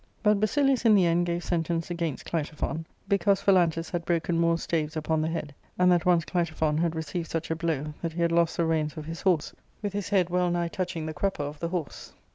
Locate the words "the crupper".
11.05-11.43